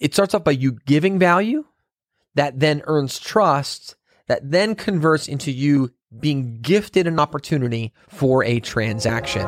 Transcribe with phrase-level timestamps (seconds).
[0.00, 1.64] it starts off by you giving value
[2.34, 3.96] that then earns trust
[4.28, 9.42] that then converts into you being gifted an opportunity for a transaction.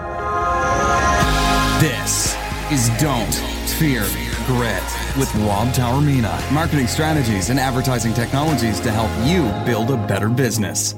[1.80, 2.36] This
[2.70, 3.34] is Don't
[3.78, 4.06] Fear
[4.46, 4.82] Grit
[5.16, 6.52] with Rob Taormina.
[6.52, 10.94] Marketing strategies and advertising technologies to help you build a better business.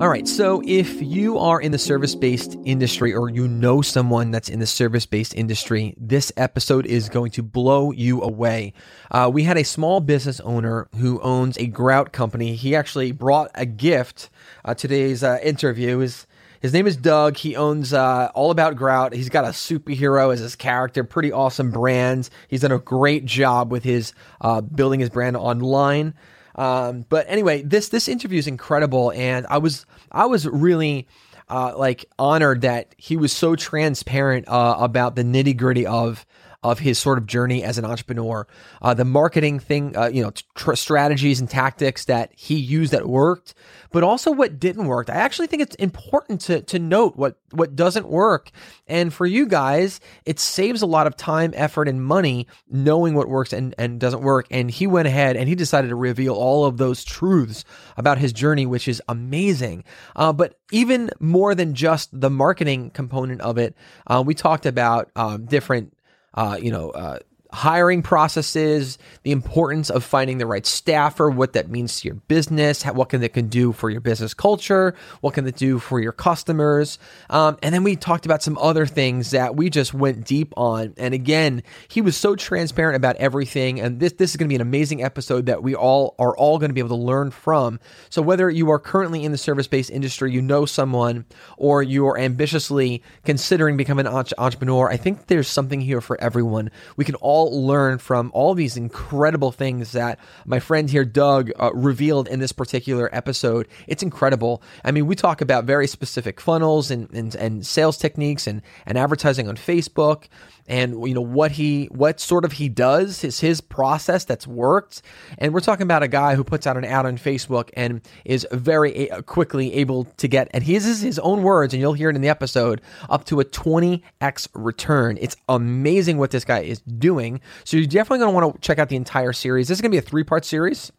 [0.00, 0.26] All right.
[0.26, 4.58] So if you are in the service based industry or you know someone that's in
[4.58, 8.72] the service based industry, this episode is going to blow you away.
[9.12, 12.56] Uh, we had a small business owner who owns a grout company.
[12.56, 14.28] He actually brought a gift.
[14.64, 16.26] Uh, today's uh, interview is.
[16.60, 17.36] His name is Doug.
[17.36, 19.12] He owns uh, All About Grout.
[19.12, 21.02] He's got a superhero as his character.
[21.02, 22.30] Pretty awesome brand.
[22.46, 26.14] He's done a great job with his uh, building his brand online.
[26.54, 31.08] Um, but anyway, this this interview is incredible, and I was I was really
[31.48, 36.26] uh, like honored that he was so transparent uh, about the nitty gritty of
[36.62, 38.46] of his sort of journey as an entrepreneur,
[38.80, 43.08] uh, the marketing thing, uh, you know, tr- strategies and tactics that he used that
[43.08, 43.54] worked,
[43.90, 45.10] but also what didn't work.
[45.10, 48.50] I actually think it's important to to note what what doesn't work,
[48.86, 53.28] and for you guys, it saves a lot of time, effort, and money knowing what
[53.28, 54.46] works and and doesn't work.
[54.50, 57.64] And he went ahead and he decided to reveal all of those truths
[57.96, 59.84] about his journey, which is amazing.
[60.14, 65.10] Uh, but even more than just the marketing component of it, uh, we talked about
[65.16, 65.92] um, different
[66.34, 67.18] uh, you know, uh,
[67.52, 72.82] hiring processes, the importance of finding the right staffer, what that means to your business,
[72.84, 76.12] what can it can do for your business culture, what can it do for your
[76.12, 76.98] customers,
[77.30, 80.94] um, and then we talked about some other things that we just went deep on.
[80.96, 84.56] And again, he was so transparent about everything, and this this is going to be
[84.56, 87.80] an amazing episode that we all are all going to be able to learn from.
[88.08, 91.24] So whether you are currently in the service based industry, you know someone,
[91.56, 96.70] or you are ambitiously considering becoming an entrepreneur, I think there's something here for everyone.
[96.96, 101.50] We can all all learn from all these incredible things that my friend here, Doug,
[101.58, 103.68] uh, revealed in this particular episode.
[103.86, 104.62] It's incredible.
[104.84, 108.98] I mean, we talk about very specific funnels and, and, and sales techniques and, and
[108.98, 110.26] advertising on Facebook
[110.66, 115.02] and you know what he what sort of he does is his process that's worked
[115.38, 118.46] and we're talking about a guy who puts out an ad on facebook and is
[118.52, 122.10] very a- quickly able to get and he uses his own words and you'll hear
[122.10, 122.80] it in the episode
[123.10, 127.31] up to a 20x return it's amazing what this guy is doing
[127.64, 129.90] so you're definitely going to want to check out the entire series this is going
[129.90, 130.92] to be a three part series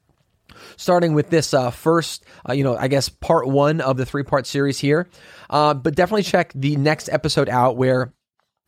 [0.77, 4.23] starting with this uh, first, uh, you know, I guess part one of the three
[4.23, 5.07] part series here.
[5.49, 8.13] Uh, but definitely check the next episode out where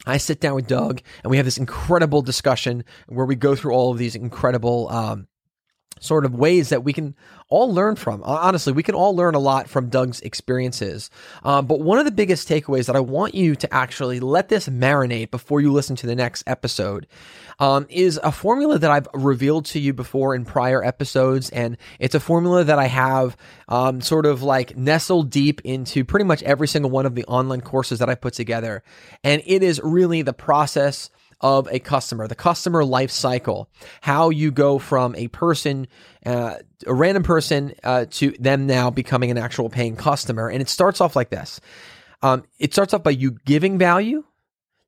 [0.06, 3.74] I sit down with Doug and we have this incredible discussion where we go through
[3.74, 5.28] all of these incredible um,
[6.00, 7.16] sort of ways that we can
[7.48, 8.24] all learn from.
[8.24, 11.10] Honestly, we can all learn a lot from Doug's experiences.
[11.44, 14.68] Um, but one of the biggest takeaways that I want you to actually let this
[14.68, 17.08] marinate before you listen to the next episode
[17.60, 21.50] um, is a formula that I've revealed to you before in prior episodes.
[21.52, 26.26] And it's a formula that I have um, sort of like nestled deep into pretty
[26.26, 28.84] much every single one of the online courses that I put together.
[29.24, 33.70] And it is really the process of a customer, the customer life cycle,
[34.02, 35.88] how you go from a person,
[36.26, 40.50] uh, a random person, uh, to them now becoming an actual paying customer.
[40.50, 41.60] And it starts off like this.
[42.22, 44.24] Um, it starts off by you giving value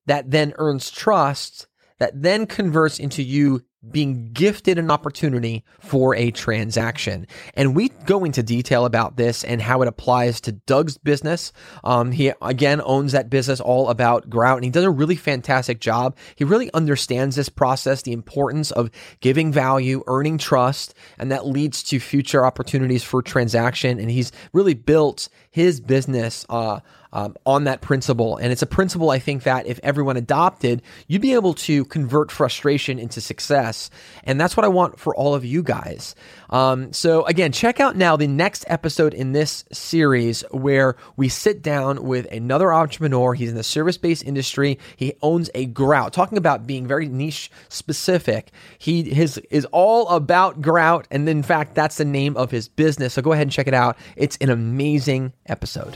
[0.06, 1.68] that then earns trust
[2.00, 7.28] that then converts into you being gifted an opportunity for a transaction.
[7.54, 11.52] And we go into detail about this and how it applies to Doug's business.
[11.84, 15.80] Um, he again owns that business all about grout and he does a really fantastic
[15.80, 16.16] job.
[16.36, 18.90] He really understands this process, the importance of
[19.20, 24.00] giving value, earning trust, and that leads to future opportunities for transaction.
[24.00, 26.80] And he's really built his business, uh,
[27.14, 28.38] um, on that principle.
[28.38, 32.32] And it's a principle I think that if everyone adopted, you'd be able to convert
[32.32, 33.77] frustration into success.
[34.24, 36.16] And that's what I want for all of you guys.
[36.50, 41.62] Um, so again, check out now the next episode in this series where we sit
[41.62, 43.34] down with another entrepreneur.
[43.34, 44.80] He's in the service based industry.
[44.96, 46.14] He owns a grout.
[46.14, 48.52] Talking about being very niche specific.
[48.78, 53.14] He his is all about grout, and in fact, that's the name of his business.
[53.14, 53.98] So go ahead and check it out.
[54.16, 55.96] It's an amazing episode.